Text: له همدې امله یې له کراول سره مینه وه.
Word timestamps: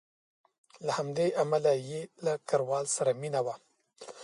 له 0.85 0.91
همدې 0.97 1.27
امله 1.43 1.73
یې 1.89 2.01
له 2.25 2.33
کراول 2.47 2.85
سره 2.95 3.11
مینه 3.21 3.41
وه. 3.45 3.55